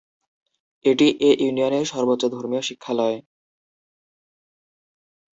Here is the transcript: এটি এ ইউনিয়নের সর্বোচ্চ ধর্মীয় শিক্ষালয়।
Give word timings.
এটি 0.85 1.07
এ 1.21 1.31
ইউনিয়নের 1.39 1.85
সর্বোচ্চ 1.85 2.23
ধর্মীয় 2.27 2.63
শিক্ষালয়। 2.69 3.17